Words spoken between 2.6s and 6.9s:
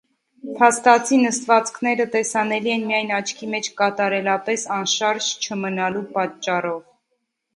են միայն աչքի մեջ կատարելապես անշարժ չմնալու պատճառով։